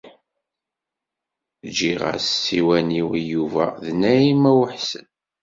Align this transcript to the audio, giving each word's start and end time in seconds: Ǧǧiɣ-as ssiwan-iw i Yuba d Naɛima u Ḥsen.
Ǧǧiɣ-as 1.69 2.25
ssiwan-iw 2.31 3.09
i 3.19 3.21
Yuba 3.31 3.65
d 3.83 3.85
Naɛima 3.99 4.51
u 4.61 4.63
Ḥsen. 4.73 5.05